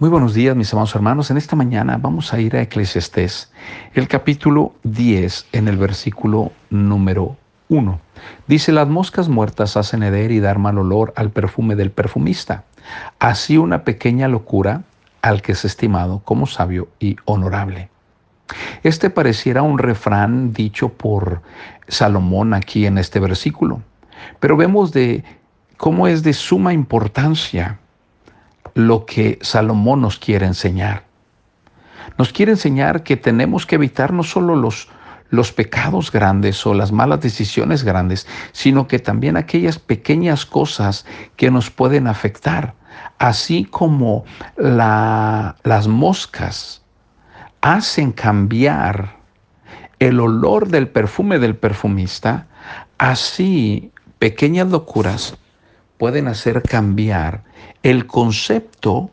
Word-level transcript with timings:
Muy 0.00 0.08
buenos 0.08 0.32
días, 0.32 0.56
mis 0.56 0.72
amados 0.72 0.94
hermanos. 0.94 1.30
En 1.30 1.36
esta 1.36 1.56
mañana 1.56 1.98
vamos 2.00 2.32
a 2.32 2.40
ir 2.40 2.56
a 2.56 2.62
Eclesiastés, 2.62 3.52
el 3.92 4.08
capítulo 4.08 4.72
10, 4.84 5.48
en 5.52 5.68
el 5.68 5.76
versículo 5.76 6.52
número 6.70 7.36
1. 7.68 8.00
Dice, 8.46 8.72
las 8.72 8.88
moscas 8.88 9.28
muertas 9.28 9.76
hacen 9.76 10.02
heder 10.02 10.30
y 10.30 10.40
dar 10.40 10.58
mal 10.58 10.78
olor 10.78 11.12
al 11.16 11.28
perfume 11.28 11.76
del 11.76 11.90
perfumista. 11.90 12.64
Así 13.18 13.58
una 13.58 13.84
pequeña 13.84 14.26
locura 14.26 14.84
al 15.20 15.42
que 15.42 15.52
es 15.52 15.66
estimado 15.66 16.20
como 16.24 16.46
sabio 16.46 16.88
y 16.98 17.16
honorable. 17.26 17.90
Este 18.82 19.10
pareciera 19.10 19.60
un 19.60 19.76
refrán 19.76 20.54
dicho 20.54 20.88
por 20.88 21.42
Salomón 21.88 22.54
aquí 22.54 22.86
en 22.86 22.96
este 22.96 23.20
versículo, 23.20 23.82
pero 24.38 24.56
vemos 24.56 24.92
de 24.92 25.24
cómo 25.76 26.06
es 26.06 26.22
de 26.22 26.32
suma 26.32 26.72
importancia 26.72 27.78
lo 28.74 29.06
que 29.06 29.38
Salomón 29.42 30.02
nos 30.02 30.18
quiere 30.18 30.46
enseñar. 30.46 31.04
Nos 32.18 32.32
quiere 32.32 32.52
enseñar 32.52 33.02
que 33.02 33.16
tenemos 33.16 33.66
que 33.66 33.76
evitar 33.76 34.12
no 34.12 34.22
solo 34.22 34.56
los, 34.56 34.88
los 35.30 35.52
pecados 35.52 36.10
grandes 36.12 36.66
o 36.66 36.74
las 36.74 36.92
malas 36.92 37.20
decisiones 37.20 37.84
grandes, 37.84 38.26
sino 38.52 38.86
que 38.86 38.98
también 38.98 39.36
aquellas 39.36 39.78
pequeñas 39.78 40.44
cosas 40.44 41.06
que 41.36 41.50
nos 41.50 41.70
pueden 41.70 42.06
afectar, 42.06 42.74
así 43.18 43.64
como 43.64 44.24
las 44.56 45.88
moscas 45.88 46.82
hacen 47.60 48.12
cambiar 48.12 49.16
el 49.98 50.18
olor 50.18 50.68
del 50.68 50.88
perfume 50.88 51.38
del 51.38 51.56
perfumista, 51.56 52.46
así 52.98 53.92
pequeñas 54.18 54.68
locuras 54.68 55.36
pueden 55.98 56.28
hacer 56.28 56.62
cambiar 56.62 57.44
el 57.82 58.06
concepto 58.06 59.10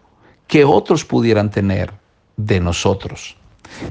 que 0.48 0.66
otros 0.66 1.06
pudieran 1.06 1.52
tener 1.52 1.94
de 2.38 2.60
nosotros. 2.60 3.36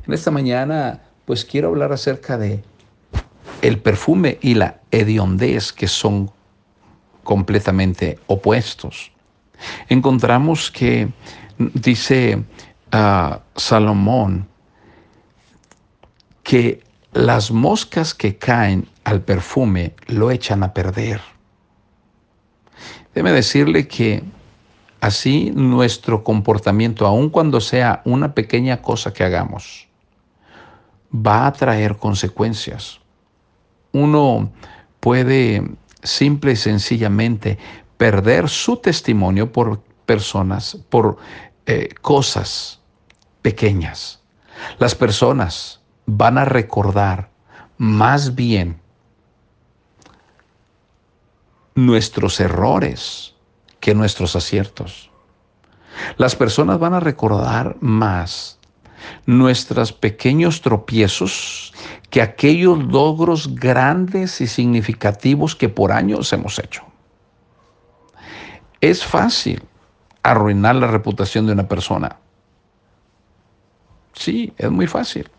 En 0.07 0.15
esta 0.15 0.31
mañana, 0.31 1.03
pues 1.25 1.45
quiero 1.45 1.69
hablar 1.69 1.93
acerca 1.93 2.39
de 2.39 2.63
el 3.63 3.79
perfume 3.79 4.39
y 4.41 4.55
la 4.55 4.81
hediondez 4.91 5.73
que 5.73 5.89
son 5.89 6.31
completamente 7.25 8.19
opuestos. 8.27 9.11
Encontramos 9.89 10.71
que 10.71 11.09
dice 11.59 12.45
uh, 12.93 13.37
Salomón 13.57 14.47
que 16.43 16.83
las 17.13 17.51
moscas 17.51 18.15
que 18.15 18.37
caen 18.37 18.89
al 19.05 19.23
perfume 19.23 19.95
lo 20.07 20.31
echan 20.31 20.63
a 20.63 20.73
perder. 20.73 21.21
Debe 23.15 23.33
decirle 23.33 23.89
que 23.89 24.23
así 25.07 25.53
nuestro 25.55 26.25
comportamiento, 26.25 27.07
aun 27.07 27.31
cuando 27.31 27.61
sea 27.61 28.03
una 28.05 28.35
pequeña 28.35 28.83
cosa 28.83 29.13
que 29.13 29.23
hagamos, 29.23 29.89
va 31.15 31.47
a 31.47 31.53
traer 31.53 31.97
consecuencias. 31.97 33.01
Uno 33.93 34.51
puede 34.99 35.63
simple 36.03 36.53
y 36.53 36.57
sencillamente 36.57 37.59
perder 37.97 38.49
su 38.49 38.77
testimonio 38.79 39.53
por 39.53 39.81
personas, 40.05 40.77
por 40.91 41.19
eh, 41.67 41.89
cosas 42.03 42.81
pequeñas. 43.43 44.21
Las 44.79 44.95
personas 44.95 45.81
van 46.07 46.37
a 46.37 46.45
recordar 46.45 47.31
más 47.79 48.35
bien 48.35 48.81
nuestros 51.77 52.41
errores 52.41 53.36
que 53.87 53.95
nuestros 53.95 54.35
aciertos. 54.35 55.13
Las 56.17 56.35
personas 56.35 56.81
van 56.81 56.95
a 56.95 56.99
recordar 56.99 57.77
más 57.79 58.59
nuestros 59.27 59.93
pequeños 59.93 60.61
tropiezos 60.61 61.73
que 62.11 62.21
aquellos 62.21 62.83
logros 62.83 63.55
grandes 63.55 64.41
y 64.41 64.49
significativos 64.49 65.55
que 65.55 65.69
por 65.69 65.93
años 65.93 66.33
hemos 66.33 66.59
hecho. 66.59 66.83
Es 68.81 69.05
fácil 69.05 69.63
arruinar 70.25 70.75
la 70.75 70.89
reputación 70.89 71.47
de 71.47 71.53
una 71.53 71.69
persona. 71.69 72.17
Sí, 74.15 74.53
es 74.59 74.69
muy 74.73 74.89
fácil. 74.89 75.31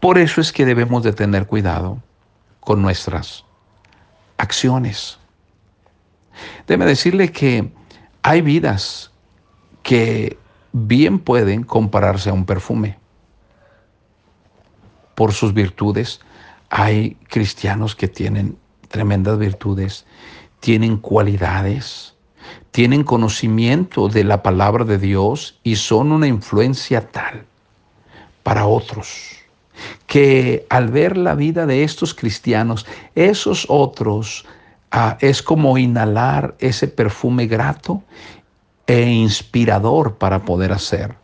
Por 0.00 0.18
eso 0.18 0.40
es 0.40 0.52
que 0.52 0.66
debemos 0.66 1.04
de 1.04 1.12
tener 1.12 1.46
cuidado 1.46 2.02
con 2.58 2.82
nuestras 2.82 3.44
acciones. 4.38 5.21
Déjeme 6.66 6.86
decirle 6.86 7.30
que 7.30 7.70
hay 8.22 8.40
vidas 8.40 9.10
que 9.82 10.38
bien 10.72 11.18
pueden 11.18 11.64
compararse 11.64 12.30
a 12.30 12.32
un 12.32 12.44
perfume. 12.44 12.98
Por 15.14 15.32
sus 15.32 15.52
virtudes, 15.52 16.20
hay 16.70 17.16
cristianos 17.28 17.94
que 17.94 18.08
tienen 18.08 18.56
tremendas 18.88 19.38
virtudes, 19.38 20.06
tienen 20.60 20.96
cualidades, 20.96 22.14
tienen 22.70 23.04
conocimiento 23.04 24.08
de 24.08 24.24
la 24.24 24.42
palabra 24.42 24.84
de 24.84 24.98
Dios 24.98 25.58
y 25.62 25.76
son 25.76 26.12
una 26.12 26.26
influencia 26.26 27.08
tal 27.08 27.44
para 28.42 28.66
otros 28.66 29.42
que 30.06 30.66
al 30.68 30.88
ver 30.88 31.16
la 31.16 31.34
vida 31.34 31.66
de 31.66 31.84
estos 31.84 32.14
cristianos, 32.14 32.86
esos 33.14 33.66
otros, 33.68 34.44
ah, 34.92 35.16
es 35.20 35.42
como 35.42 35.78
inhalar 35.78 36.54
ese 36.60 36.86
perfume 36.86 37.46
grato 37.46 38.02
e 38.86 39.02
inspirador 39.10 40.16
para 40.16 40.44
poder 40.44 40.72
hacer 40.72 41.16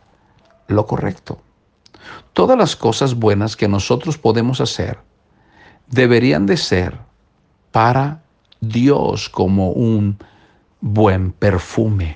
lo 0.67 0.85
correcto. 0.85 1.41
Todas 2.33 2.57
las 2.57 2.75
cosas 2.75 3.15
buenas 3.15 3.55
que 3.55 3.67
nosotros 3.67 4.17
podemos 4.17 4.59
hacer 4.59 4.99
deberían 5.87 6.45
de 6.45 6.57
ser 6.57 6.97
para 7.71 8.21
Dios 8.59 9.29
como 9.29 9.71
un 9.71 10.17
buen 10.81 11.31
perfume, 11.31 12.15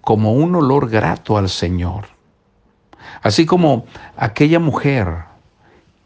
como 0.00 0.32
un 0.32 0.54
olor 0.56 0.88
grato 0.88 1.36
al 1.36 1.48
Señor. 1.48 2.06
Así 3.22 3.46
como 3.46 3.86
aquella 4.16 4.58
mujer 4.58 5.24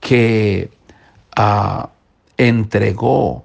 que 0.00 0.70
ah, 1.36 1.90
entregó 2.36 3.44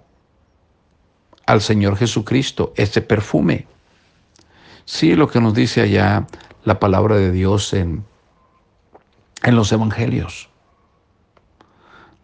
al 1.50 1.62
Señor 1.62 1.98
Jesucristo 1.98 2.74
ese 2.76 3.02
perfume. 3.02 3.66
Sí, 4.86 5.16
lo 5.16 5.28
que 5.28 5.42
nos 5.42 5.56
dice 5.56 5.82
allá 5.82 6.28
la 6.64 6.80
palabra 6.80 7.16
de 7.16 7.32
Dios 7.32 7.74
en, 7.74 8.06
en 9.42 9.56
los 9.56 9.72
evangelios. 9.72 10.48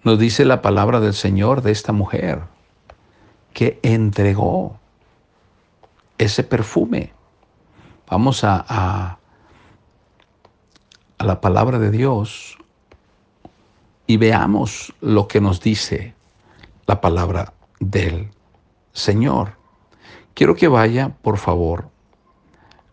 Nos 0.03 0.19
dice 0.19 0.46
la 0.46 0.62
palabra 0.62 1.00
del 1.00 1.16
Señor 1.16 1.64
de 1.64 1.72
esta 1.72 1.91
mujer 1.91 2.44
que 3.53 3.80
entregó 3.81 4.80
ese 6.19 6.44
perfume. 6.44 7.12
Vamos 8.08 8.44
a, 8.44 8.64
a, 8.68 9.18
a 11.18 11.24
la 11.24 11.41
palabra 11.41 11.80
de 11.80 11.90
Dios, 11.90 12.59
y 14.06 14.18
veamos 14.18 14.94
lo 15.02 15.28
que 15.28 15.41
nos 15.41 15.62
dice 15.62 16.14
la 16.85 17.02
palabra 17.02 17.53
del 17.80 18.30
Señor. 18.96 19.58
Quiero 20.34 20.56
que 20.56 20.70
vaya, 20.70 21.10
por 21.22 21.38
favor, 21.38 21.90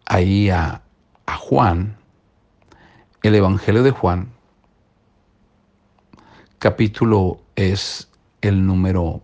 ahí 0.04 0.50
a, 0.50 0.82
Juan, 1.38 1.96
el 3.22 3.34
Evangelio 3.34 3.82
de 3.82 3.90
Juan, 3.90 4.32
capítulo 6.58 7.40
es 7.56 8.10
el 8.40 8.66
número 8.66 9.22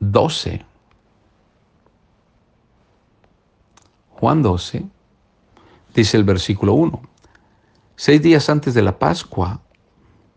12. 0.00 0.64
Juan 4.10 4.42
12, 4.42 4.84
dice 5.94 6.16
el 6.16 6.24
versículo 6.24 6.74
1. 6.74 7.02
Seis 7.96 8.22
días 8.22 8.48
antes 8.48 8.74
de 8.74 8.82
la 8.82 8.98
Pascua, 8.98 9.60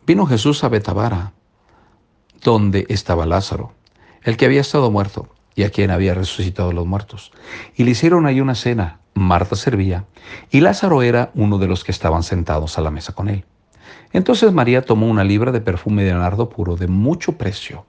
Vino 0.06 0.26
Jesús 0.26 0.64
a 0.64 0.70
Betabara, 0.70 1.34
donde 2.44 2.86
estaba 2.90 3.26
Lázaro, 3.26 3.74
el 4.24 4.38
que 4.38 4.46
había 4.46 4.62
estado 4.62 4.92
muerto 4.92 5.30
y 5.56 5.64
a 5.64 5.70
quien 5.70 5.92
había 5.92 6.14
resucitado 6.14 6.72
los 6.72 6.86
muertos. 6.86 7.32
Y 7.76 7.84
le 7.84 7.92
hicieron 7.92 8.26
ahí 8.26 8.42
una 8.42 8.56
cena. 8.56 9.00
Marta 9.14 9.56
servía 9.56 10.06
y 10.50 10.62
Lázaro 10.62 11.02
era 11.02 11.32
uno 11.36 11.58
de 11.58 11.68
los 11.68 11.84
que 11.84 11.92
estaban 11.92 12.24
sentados 12.24 12.78
a 12.78 12.82
la 12.82 12.92
mesa 12.92 13.14
con 13.14 13.28
él. 13.28 13.44
Entonces 14.14 14.54
María 14.54 14.84
tomó 14.84 15.08
una 15.08 15.24
libra 15.24 15.52
de 15.52 15.62
perfume 15.62 16.04
de 16.04 16.14
nardo 16.14 16.50
puro 16.50 16.78
de 16.78 16.88
mucho 16.88 17.38
precio 17.38 17.86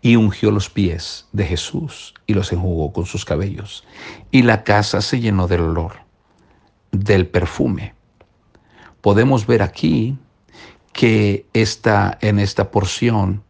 y 0.00 0.16
ungió 0.16 0.50
los 0.50 0.70
pies 0.70 1.26
de 1.32 1.44
Jesús 1.44 2.14
y 2.26 2.34
los 2.34 2.52
enjugó 2.52 2.92
con 2.92 3.06
sus 3.06 3.24
cabellos. 3.24 3.84
Y 4.30 4.42
la 4.42 4.62
casa 4.62 5.00
se 5.00 5.18
llenó 5.18 5.48
del 5.48 5.62
olor, 5.62 5.94
del 6.92 7.26
perfume. 7.26 7.94
Podemos 9.00 9.46
ver 9.46 9.62
aquí 9.62 10.16
que 10.92 11.46
está 11.52 12.18
en 12.20 12.38
esta 12.38 12.70
porción 12.70 13.42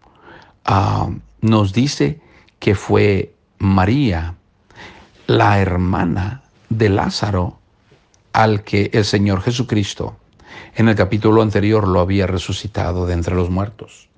ah, 0.65 1.11
nos 1.41 1.73
dice 1.73 2.21
que 2.59 2.75
fue 2.75 3.35
María, 3.59 4.35
la 5.27 5.59
hermana 5.61 6.43
de 6.69 6.89
Lázaro 6.89 7.59
al 8.33 8.65
que 8.65 8.91
el 8.93 9.05
Señor 9.05 9.43
Jesucristo 9.43 10.17
en 10.77 10.89
el 10.89 10.97
capítulo 10.97 11.43
anterior 11.43 11.87
lo 11.87 12.01
había 12.01 12.27
resucitado 12.27 13.07
de 13.07 13.15
entre 13.15 13.35
los 13.35 13.49
muertos. 13.49 14.09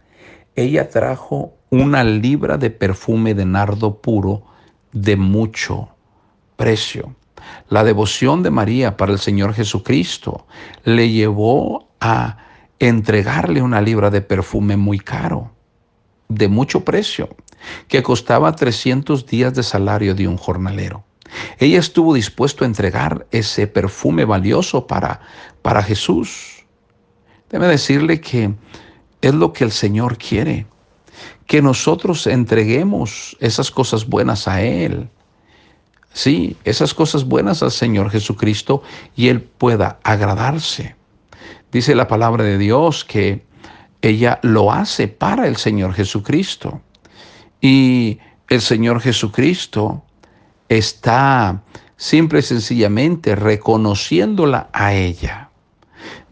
Ella 0.54 0.88
trajo 0.88 1.52
una 1.70 2.02
libra 2.02 2.56
de 2.56 2.70
perfume 2.70 3.34
de 3.34 3.44
nardo 3.44 3.98
puro 3.98 4.42
de 4.92 5.16
mucho 5.16 5.90
precio. 6.56 7.14
La 7.68 7.84
devoción 7.84 8.42
de 8.42 8.50
María 8.50 8.96
para 8.96 9.12
el 9.12 9.18
Señor 9.18 9.52
Jesucristo 9.52 10.46
le 10.84 11.10
llevó 11.10 11.88
a 12.00 12.38
entregarle 12.78 13.62
una 13.62 13.80
libra 13.80 14.10
de 14.10 14.22
perfume 14.22 14.76
muy 14.76 14.98
caro, 14.98 15.52
de 16.28 16.48
mucho 16.48 16.84
precio, 16.84 17.28
que 17.88 18.02
costaba 18.02 18.54
300 18.54 19.26
días 19.26 19.54
de 19.54 19.62
salario 19.62 20.14
de 20.14 20.28
un 20.28 20.36
jornalero. 20.36 21.04
Ella 21.58 21.78
estuvo 21.78 22.14
dispuesto 22.14 22.64
a 22.64 22.66
entregar 22.66 23.26
ese 23.30 23.66
perfume 23.66 24.24
valioso 24.24 24.86
para, 24.86 25.20
para 25.62 25.82
Jesús. 25.82 26.64
Debe 27.50 27.68
decirle 27.68 28.20
que 28.20 28.54
es 29.20 29.34
lo 29.34 29.52
que 29.52 29.64
el 29.64 29.72
Señor 29.72 30.18
quiere, 30.18 30.66
que 31.46 31.62
nosotros 31.62 32.26
entreguemos 32.26 33.36
esas 33.40 33.70
cosas 33.70 34.06
buenas 34.06 34.48
a 34.48 34.62
Él. 34.62 35.08
Sí, 36.12 36.56
esas 36.64 36.94
cosas 36.94 37.24
buenas 37.24 37.62
al 37.62 37.70
Señor 37.70 38.10
Jesucristo 38.10 38.82
y 39.14 39.28
Él 39.28 39.42
pueda 39.42 39.98
agradarse. 40.02 40.96
Dice 41.72 41.94
la 41.94 42.08
palabra 42.08 42.44
de 42.44 42.58
Dios 42.58 43.04
que 43.04 43.44
ella 44.08 44.38
lo 44.42 44.72
hace 44.72 45.08
para 45.08 45.46
el 45.46 45.56
Señor 45.56 45.92
Jesucristo. 45.92 46.80
Y 47.60 48.18
el 48.48 48.60
Señor 48.60 49.00
Jesucristo 49.00 50.04
está 50.68 51.62
simple 51.96 52.40
y 52.40 52.42
sencillamente 52.42 53.34
reconociéndola 53.34 54.68
a 54.72 54.94
ella. 54.94 55.50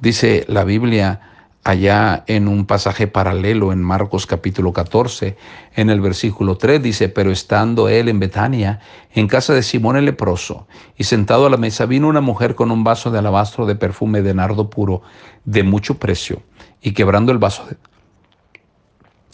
Dice 0.01 0.45
la 0.49 0.65
Biblia 0.65 1.21
allá 1.65 2.25
en 2.27 2.47
un 2.47 2.67
pasaje 2.67 3.07
paralelo 3.07 3.73
en 3.73 3.83
Marcos 3.83 4.27
capítulo 4.27 4.73
14, 4.73 5.37
en 5.75 5.89
el 5.89 6.01
versículo 6.01 6.59
3 6.59 6.83
dice, 6.83 7.09
pero 7.09 7.33
estando 7.33 7.89
él 7.89 8.11
en 8.11 8.21
Betania, 8.21 8.81
en 9.15 9.27
casa 9.27 9.55
de 9.55 9.63
Simón 9.63 9.97
el 9.97 10.05
leproso, 10.05 10.69
y 10.97 11.05
sentado 11.05 11.47
a 11.47 11.51
la 11.51 11.57
mesa 11.57 11.87
vino 11.87 12.07
una 12.07 12.21
mujer 12.21 12.55
con 12.55 12.71
un 12.71 12.85
vaso 12.85 13.11
de 13.11 13.19
alabastro 13.19 13.65
de 13.65 13.77
perfume 13.77 14.21
de 14.21 14.35
nardo 14.35 14.69
puro 14.69 15.03
de 15.47 15.63
mucho 15.63 15.99
precio, 15.99 16.43
y 16.85 16.93
quebrando 16.93 17.33
el 17.33 17.39
vaso 17.39 17.67
de, 17.67 17.77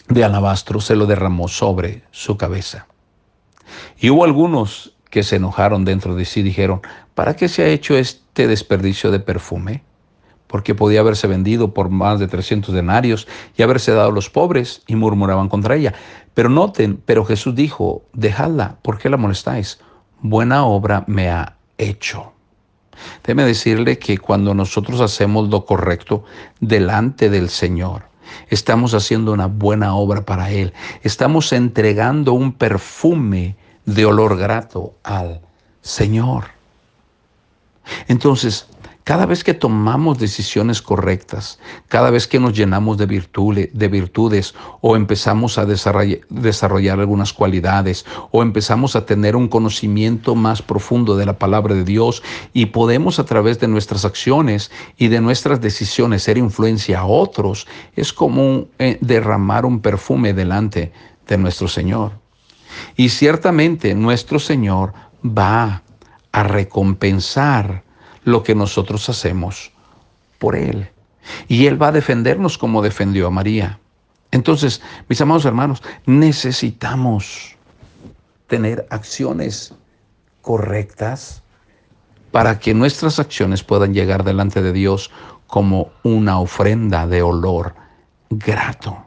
de 0.09 0.25
alabastro 0.25 0.81
se 0.81 0.95
lo 0.95 1.05
derramó 1.05 1.49
sobre 1.49 2.05
su 2.13 2.39
cabeza. 2.39 2.87
Y 3.99 4.09
hubo 4.09 4.25
algunos 4.25 4.97
que 5.11 5.25
se 5.25 5.37
enojaron 5.37 5.85
dentro 5.85 6.15
de 6.15 6.25
sí 6.25 6.41
y 6.41 6.45
dijeron, 6.45 6.81
¿para 7.15 7.35
qué 7.35 7.49
se 7.49 7.65
ha 7.65 7.69
hecho 7.69 7.97
este 7.97 8.47
desperdicio 8.47 9.11
de 9.11 9.19
perfume? 9.19 9.83
Porque 10.47 10.77
podía 10.77 11.01
haberse 11.01 11.27
vendido 11.27 11.75
por 11.75 11.91
más 11.91 12.21
de 12.21 12.29
300 12.29 12.73
denarios 12.73 13.27
y 13.57 13.63
haberse 13.63 13.93
dado 13.93 14.11
a 14.11 14.15
los 14.15 14.31
pobres 14.31 14.83
y 14.87 14.95
murmuraban 14.95 15.49
contra 15.49 15.75
ella. 15.75 15.95
Pero 16.35 16.49
noten, 16.49 17.03
pero 17.05 17.25
Jesús 17.25 17.57
dijo, 17.57 18.05
dejadla, 18.13 18.77
¿por 18.83 18.99
qué 18.99 19.11
la 19.11 19.17
molestáis? 19.17 19.81
Buena 20.21 20.65
obra 20.65 21.03
me 21.09 21.31
ha 21.31 21.57
hecho. 21.79 22.33
Déjeme 23.23 23.45
decirle 23.45 23.99
que 23.99 24.19
cuando 24.19 24.55
nosotros 24.55 25.01
hacemos 25.01 25.49
lo 25.49 25.65
correcto 25.65 26.25
delante 26.61 27.31
del 27.31 27.49
Señor, 27.49 28.05
estamos 28.49 28.95
haciendo 28.95 29.33
una 29.33 29.47
buena 29.47 29.95
obra 29.95 30.25
para 30.25 30.51
Él. 30.51 30.73
Estamos 31.03 31.53
entregando 31.53 32.33
un 32.33 32.53
perfume 32.53 33.57
de 33.87 34.07
olor 34.07 34.37
grato 34.37 34.95
al 35.03 35.41
Señor. 35.83 36.45
Entonces, 38.09 38.69
cada 39.11 39.27
vez 39.27 39.43
que 39.43 39.55
tomamos 39.55 40.21
decisiones 40.21 40.81
correctas, 40.81 41.59
cada 41.89 42.11
vez 42.11 42.29
que 42.29 42.39
nos 42.39 42.53
llenamos 42.53 42.97
de, 42.97 43.07
virtudes, 43.07 43.69
de 43.73 43.89
virtudes 43.89 44.55
o 44.83 44.95
empezamos 44.95 45.59
a 45.59 45.67
desarrollar, 45.67 46.21
desarrollar 46.29 47.01
algunas 47.01 47.33
cualidades 47.33 48.07
o 48.31 48.41
empezamos 48.41 48.95
a 48.95 49.07
tener 49.07 49.35
un 49.35 49.49
conocimiento 49.49 50.37
más 50.37 50.63
profundo 50.63 51.17
de 51.17 51.27
la 51.27 51.41
palabra 51.41 51.75
de 51.75 51.83
Dios 51.83 52.23
y 52.53 52.67
podemos 52.67 53.19
a 53.19 53.25
través 53.25 53.59
de 53.59 53.67
nuestras 53.67 54.05
acciones 54.05 54.71
y 54.97 55.09
de 55.09 55.21
nuestras 55.21 55.61
decisiones 55.61 56.23
ser 56.23 56.39
influencia 56.39 57.01
a 57.01 57.07
otros, 57.07 57.67
es 57.97 58.13
como 58.13 58.67
eh, 58.79 58.97
derramar 59.01 59.67
un 59.67 59.81
perfume 59.81 60.35
delante 60.35 60.93
de 61.27 61.37
nuestro 61.37 61.67
Señor. 61.67 62.13
Y 62.95 63.09
ciertamente 63.09 63.93
nuestro 63.97 64.39
Señor 64.39 64.93
va 65.25 65.83
a 66.31 66.43
recompensar 66.45 67.90
lo 68.25 68.43
que 68.43 68.55
nosotros 68.55 69.09
hacemos 69.09 69.73
por 70.39 70.57
Él. 70.57 70.89
Y 71.49 71.67
Él 71.67 71.81
va 71.81 71.89
a 71.89 71.93
defendernos 71.93 72.59
como 72.59 72.83
defendió 72.83 73.27
a 73.27 73.31
María. 73.31 73.79
Entonces, 74.31 74.81
mis 75.09 75.21
amados 75.21 75.45
hermanos, 75.45 75.83
necesitamos 76.07 77.57
tener 78.47 78.87
acciones 78.91 79.75
correctas 80.43 81.43
para 82.31 82.59
que 82.59 82.75
nuestras 82.75 83.19
acciones 83.19 83.63
puedan 83.63 83.93
llegar 83.93 84.25
delante 84.25 84.63
de 84.63 84.73
Dios 84.73 85.11
como 85.47 85.91
una 86.05 86.39
ofrenda 86.39 87.07
de 87.07 87.23
olor 87.23 87.75
grato. 88.31 89.07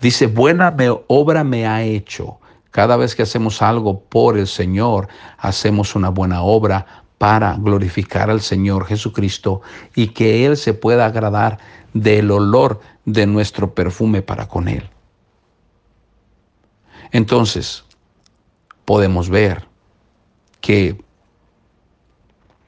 Dice, 0.00 0.26
buena 0.26 0.74
obra 1.08 1.42
me 1.42 1.66
ha 1.66 1.82
hecho. 1.82 2.38
Cada 2.70 2.96
vez 2.96 3.14
que 3.14 3.22
hacemos 3.22 3.62
algo 3.62 4.00
por 4.00 4.38
el 4.38 4.46
Señor, 4.46 5.08
hacemos 5.38 5.94
una 5.94 6.08
buena 6.08 6.42
obra 6.42 7.03
para 7.24 7.54
glorificar 7.54 8.28
al 8.28 8.42
Señor 8.42 8.84
Jesucristo 8.84 9.62
y 9.94 10.08
que 10.08 10.44
Él 10.44 10.58
se 10.58 10.74
pueda 10.74 11.06
agradar 11.06 11.56
del 11.94 12.30
olor 12.30 12.82
de 13.06 13.26
nuestro 13.26 13.72
perfume 13.72 14.20
para 14.20 14.46
con 14.46 14.68
Él. 14.68 14.90
Entonces, 17.12 17.82
podemos 18.84 19.30
ver 19.30 19.66
que 20.60 21.02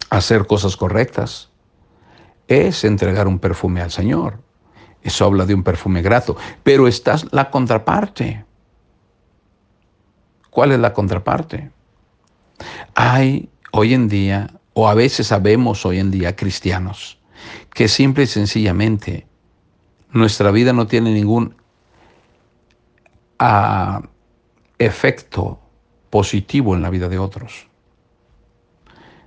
hacer 0.09 0.47
cosas 0.47 0.75
correctas 0.75 1.51
es 2.49 2.83
entregar 2.83 3.29
un 3.29 3.39
perfume 3.39 3.83
al 3.83 3.91
Señor. 3.91 4.41
Eso 5.03 5.27
habla 5.27 5.45
de 5.45 5.53
un 5.53 5.65
perfume 5.65 6.01
grato. 6.01 6.35
Pero 6.63 6.89
está 6.89 7.17
la 7.31 7.51
contraparte. 7.51 8.47
¿Cuál 10.49 10.73
es 10.73 10.79
la 10.79 10.95
contraparte? 10.95 11.71
Hay 12.95 13.51
hoy 13.73 13.95
en 13.95 14.09
día, 14.09 14.51
o 14.75 14.89
a 14.89 14.95
veces 14.95 15.29
sabemos 15.29 15.87
hoy 15.87 15.99
en 15.99 16.11
día, 16.11 16.37
cristianos, 16.37 17.19
que 17.73 17.89
simple 17.89 18.25
y 18.25 18.27
sencillamente 18.27 19.27
nuestra 20.13 20.51
vida 20.51 20.73
no 20.73 20.87
tiene 20.87 21.13
ningún 21.13 21.55
ah, 23.39 24.03
efecto 24.79 25.61
positivo 26.11 26.75
en 26.75 26.83
la 26.83 26.91
vida 26.91 27.09
de 27.09 27.19
otros. 27.19 27.69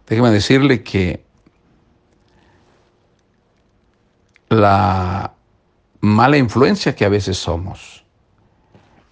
Déjeme 0.08 0.32
decirle 0.32 0.84
que 0.84 1.24
la 4.50 5.34
mala 6.02 6.38
influencia 6.38 6.96
que 6.96 7.06
a 7.06 7.10
veces 7.10 7.38
somos 7.38 8.04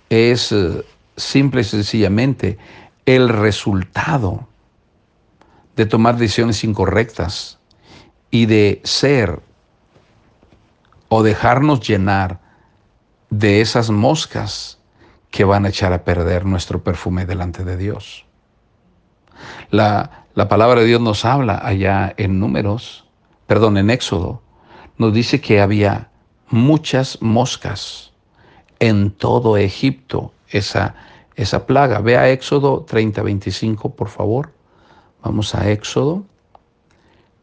es 0.10 0.51
eh, 0.51 0.84
simple 1.15 1.62
y 1.62 1.65
sencillamente 1.65 2.57
el 3.05 3.29
resultado 3.29 4.48
de 5.77 5.86
tomar 5.86 6.17
decisiones 6.17 6.63
incorrectas 6.63 7.60
y 8.31 8.48
de 8.48 8.81
ser 8.84 9.39
o 11.07 11.24
dejarnos 11.24 11.88
llenar 11.88 12.41
de 13.29 13.62
esas 13.62 13.89
moscas 13.89 14.79
que 15.29 15.46
van 15.46 15.65
a 15.65 15.69
echar 15.69 15.93
a 15.93 16.03
perder 16.03 16.46
nuestro 16.46 16.84
perfume 16.84 17.25
delante 17.25 17.63
de 17.63 17.77
Dios. 17.77 18.25
La, 19.69 20.25
la 20.34 20.50
palabra 20.50 20.81
de 20.81 20.88
Dios 20.88 21.00
nos 21.00 21.24
habla 21.24 21.62
allá 21.63 22.13
en 22.17 22.39
números, 22.39 23.05
perdón, 23.46 23.77
en 23.77 23.91
Éxodo, 23.91 24.41
nos 24.98 25.13
dice 25.13 25.39
que 25.39 25.62
había 25.62 26.10
muchas 26.50 27.22
moscas 27.22 28.13
en 28.79 29.12
todo 29.12 29.57
Egipto, 29.57 30.34
esa, 30.50 30.96
esa 31.36 31.67
plaga. 31.67 32.00
Ve 32.00 32.17
a 32.17 32.29
Éxodo 32.31 32.84
30, 32.84 33.22
25, 33.22 33.96
por 33.96 34.10
favor. 34.10 34.56
Vamos 35.24 35.55
a 35.55 35.69
Éxodo 35.69 36.25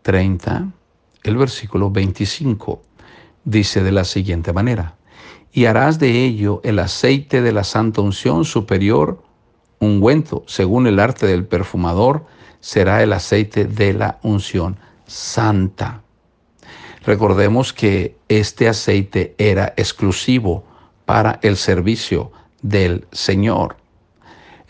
30, 0.02 0.68
el 1.22 1.36
versículo 1.36 1.90
25. 1.90 2.82
Dice 3.44 3.82
de 3.82 3.92
la 3.92 4.04
siguiente 4.04 4.52
manera, 4.52 4.94
y 5.52 5.66
harás 5.66 5.98
de 5.98 6.24
ello 6.24 6.60
el 6.64 6.78
aceite 6.78 7.42
de 7.42 7.52
la 7.52 7.64
santa 7.64 8.00
unción 8.00 8.44
superior, 8.44 9.22
ungüento, 9.80 10.44
según 10.46 10.86
el 10.86 10.98
arte 10.98 11.26
del 11.26 11.44
perfumador, 11.44 12.26
será 12.60 13.02
el 13.02 13.12
aceite 13.12 13.66
de 13.66 13.92
la 13.92 14.18
unción 14.22 14.78
santa. 15.06 16.02
Recordemos 17.04 17.72
que 17.72 18.16
este 18.28 18.68
aceite 18.68 19.34
era 19.36 19.74
exclusivo 19.76 20.64
para 21.04 21.38
el 21.42 21.56
servicio 21.56 22.32
del 22.62 23.06
Señor. 23.12 23.76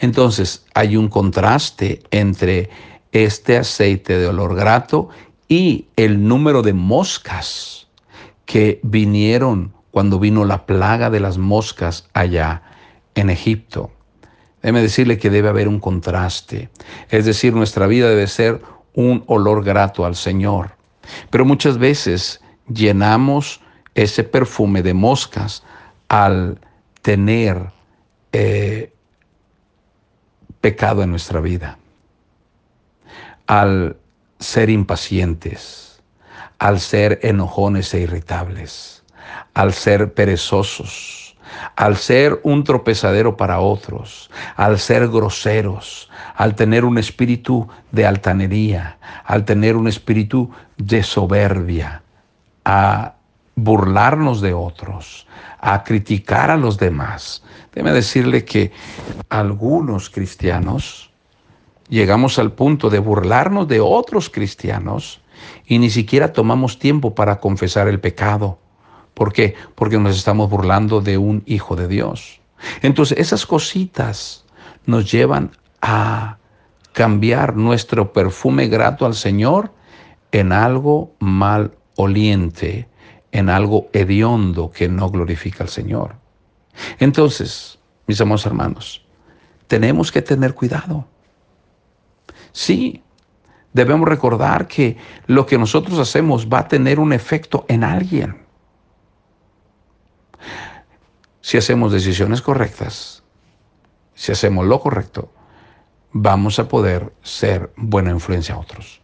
Entonces 0.00 0.66
hay 0.74 0.96
un 0.96 1.08
contraste 1.08 2.02
entre 2.10 2.70
este 3.14 3.56
aceite 3.56 4.18
de 4.18 4.26
olor 4.26 4.54
grato 4.54 5.08
y 5.48 5.86
el 5.96 6.26
número 6.26 6.60
de 6.60 6.74
moscas 6.74 7.86
que 8.44 8.80
vinieron 8.82 9.72
cuando 9.90 10.18
vino 10.18 10.44
la 10.44 10.66
plaga 10.66 11.08
de 11.08 11.20
las 11.20 11.38
moscas 11.38 12.08
allá 12.12 12.62
en 13.14 13.30
Egipto. 13.30 13.90
Déjeme 14.60 14.82
decirle 14.82 15.18
que 15.18 15.30
debe 15.30 15.48
haber 15.48 15.68
un 15.68 15.78
contraste. 15.78 16.68
Es 17.08 17.24
decir, 17.24 17.54
nuestra 17.54 17.86
vida 17.86 18.08
debe 18.08 18.26
ser 18.26 18.60
un 18.94 19.22
olor 19.26 19.62
grato 19.62 20.04
al 20.04 20.16
Señor. 20.16 20.72
Pero 21.30 21.44
muchas 21.44 21.78
veces 21.78 22.40
llenamos 22.68 23.60
ese 23.94 24.24
perfume 24.24 24.82
de 24.82 24.94
moscas 24.94 25.62
al 26.08 26.58
tener 27.02 27.70
eh, 28.32 28.92
pecado 30.60 31.02
en 31.02 31.10
nuestra 31.10 31.40
vida, 31.40 31.78
al 33.46 33.96
ser 34.38 34.70
impacientes, 34.70 36.02
al 36.58 36.80
ser 36.80 37.20
enojones 37.22 37.92
e 37.94 38.00
irritables, 38.00 39.04
al 39.54 39.72
ser 39.72 40.14
perezosos, 40.14 41.36
al 41.76 41.96
ser 41.96 42.40
un 42.42 42.64
tropezadero 42.64 43.36
para 43.36 43.60
otros, 43.60 44.30
al 44.56 44.78
ser 44.78 45.08
groseros, 45.08 46.10
al 46.34 46.54
tener 46.54 46.84
un 46.84 46.98
espíritu 46.98 47.68
de 47.92 48.06
altanería, 48.06 48.98
al 49.24 49.44
tener 49.44 49.76
un 49.76 49.88
espíritu 49.88 50.50
de 50.76 51.02
soberbia, 51.02 52.02
a 52.64 53.14
burlarnos 53.56 54.40
de 54.40 54.52
otros, 54.52 55.26
a 55.60 55.84
criticar 55.84 56.50
a 56.50 56.56
los 56.56 56.76
demás. 56.78 57.42
Déjeme 57.72 57.92
decirle 57.92 58.44
que 58.44 58.72
algunos 59.28 60.10
cristianos 60.10 61.10
llegamos 61.94 62.38
al 62.38 62.52
punto 62.52 62.90
de 62.90 62.98
burlarnos 62.98 63.68
de 63.68 63.80
otros 63.80 64.28
cristianos 64.28 65.20
y 65.64 65.78
ni 65.78 65.90
siquiera 65.90 66.32
tomamos 66.32 66.78
tiempo 66.78 67.14
para 67.14 67.38
confesar 67.40 67.88
el 67.88 68.00
pecado. 68.00 68.58
¿Por 69.14 69.32
qué? 69.32 69.54
Porque 69.76 69.98
nos 69.98 70.16
estamos 70.16 70.50
burlando 70.50 71.00
de 71.00 71.18
un 71.18 71.44
hijo 71.46 71.76
de 71.76 71.86
Dios. 71.86 72.40
Entonces 72.82 73.18
esas 73.18 73.46
cositas 73.46 74.44
nos 74.86 75.10
llevan 75.10 75.52
a 75.80 76.38
cambiar 76.92 77.56
nuestro 77.56 78.12
perfume 78.12 78.66
grato 78.68 79.06
al 79.06 79.14
Señor 79.14 79.72
en 80.32 80.52
algo 80.52 81.12
mal 81.20 81.76
oliente, 81.96 82.88
en 83.30 83.50
algo 83.50 83.88
hediondo 83.92 84.72
que 84.72 84.88
no 84.88 85.10
glorifica 85.10 85.62
al 85.62 85.70
Señor. 85.70 86.16
Entonces, 86.98 87.78
mis 88.08 88.20
amados 88.20 88.46
hermanos, 88.46 89.04
tenemos 89.68 90.10
que 90.10 90.22
tener 90.22 90.54
cuidado. 90.54 91.06
Sí, 92.54 93.02
debemos 93.72 94.08
recordar 94.08 94.68
que 94.68 94.96
lo 95.26 95.44
que 95.44 95.58
nosotros 95.58 95.98
hacemos 95.98 96.48
va 96.48 96.60
a 96.60 96.68
tener 96.68 97.00
un 97.00 97.12
efecto 97.12 97.66
en 97.68 97.82
alguien. 97.82 98.46
Si 101.40 101.58
hacemos 101.58 101.90
decisiones 101.92 102.40
correctas, 102.40 103.24
si 104.14 104.30
hacemos 104.30 104.66
lo 104.66 104.78
correcto, 104.80 105.32
vamos 106.12 106.60
a 106.60 106.68
poder 106.68 107.12
ser 107.22 107.72
buena 107.76 108.12
influencia 108.12 108.54
a 108.54 108.58
otros. 108.58 109.02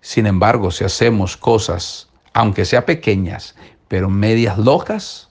Sin 0.00 0.26
embargo, 0.26 0.70
si 0.70 0.84
hacemos 0.84 1.36
cosas, 1.36 2.10
aunque 2.32 2.64
sean 2.64 2.84
pequeñas, 2.84 3.56
pero 3.88 4.08
medias 4.08 4.56
locas, 4.56 5.30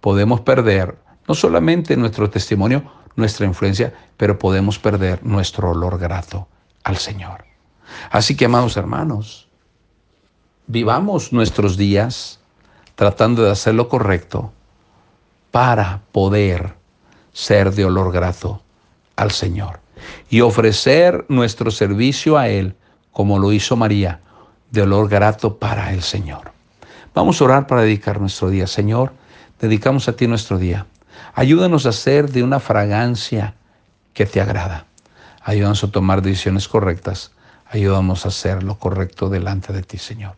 podemos 0.00 0.40
perder 0.40 0.98
no 1.28 1.34
solamente 1.36 1.96
nuestro 1.96 2.28
testimonio, 2.28 2.97
nuestra 3.18 3.46
influencia, 3.46 3.92
pero 4.16 4.38
podemos 4.38 4.78
perder 4.78 5.24
nuestro 5.24 5.72
olor 5.72 5.98
grato 5.98 6.46
al 6.84 6.96
Señor. 6.96 7.44
Así 8.10 8.36
que, 8.36 8.44
amados 8.44 8.76
hermanos, 8.76 9.48
vivamos 10.68 11.32
nuestros 11.32 11.76
días 11.76 12.38
tratando 12.94 13.42
de 13.42 13.50
hacer 13.50 13.74
lo 13.74 13.88
correcto 13.88 14.52
para 15.50 16.02
poder 16.12 16.74
ser 17.32 17.72
de 17.72 17.84
olor 17.84 18.12
grato 18.12 18.62
al 19.16 19.32
Señor 19.32 19.80
y 20.30 20.40
ofrecer 20.40 21.24
nuestro 21.28 21.70
servicio 21.70 22.38
a 22.38 22.48
Él 22.48 22.76
como 23.10 23.40
lo 23.40 23.52
hizo 23.52 23.74
María, 23.74 24.20
de 24.70 24.82
olor 24.82 25.08
grato 25.08 25.58
para 25.58 25.92
el 25.92 26.02
Señor. 26.02 26.52
Vamos 27.14 27.40
a 27.40 27.44
orar 27.44 27.66
para 27.66 27.82
dedicar 27.82 28.20
nuestro 28.20 28.48
día. 28.48 28.68
Señor, 28.68 29.12
dedicamos 29.60 30.06
a 30.06 30.12
ti 30.14 30.28
nuestro 30.28 30.56
día. 30.56 30.86
Ayúdanos 31.34 31.86
a 31.86 31.92
ser 31.92 32.30
de 32.30 32.42
una 32.42 32.60
fragancia 32.60 33.54
que 34.14 34.26
te 34.26 34.40
agrada. 34.40 34.86
Ayúdanos 35.42 35.82
a 35.84 35.90
tomar 35.90 36.22
decisiones 36.22 36.68
correctas. 36.68 37.32
Ayúdanos 37.66 38.24
a 38.24 38.28
hacer 38.28 38.62
lo 38.62 38.78
correcto 38.78 39.28
delante 39.28 39.72
de 39.72 39.82
ti, 39.82 39.98
Señor. 39.98 40.36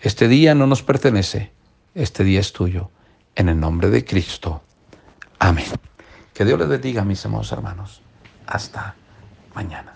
Este 0.00 0.28
día 0.28 0.54
no 0.54 0.66
nos 0.66 0.82
pertenece. 0.82 1.52
Este 1.94 2.24
día 2.24 2.40
es 2.40 2.52
tuyo. 2.52 2.90
En 3.34 3.48
el 3.48 3.58
nombre 3.58 3.90
de 3.90 4.04
Cristo. 4.04 4.62
Amén. 5.38 5.66
Que 6.32 6.44
Dios 6.44 6.58
les 6.58 6.68
bendiga, 6.68 7.04
mis 7.04 7.24
amados 7.24 7.50
hermanos. 7.52 8.02
Hasta 8.46 8.94
mañana. 9.54 9.93